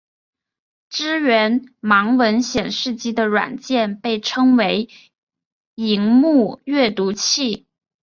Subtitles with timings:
[0.89, 4.89] 支援盲文显示机的软件被称为
[5.75, 7.67] 萤幕阅读器。